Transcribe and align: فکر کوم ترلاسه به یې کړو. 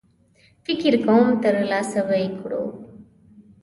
فکر 0.65 0.93
کوم 1.05 1.27
ترلاسه 1.43 2.01
به 2.07 2.15
یې 2.21 2.29
کړو. 2.39 2.63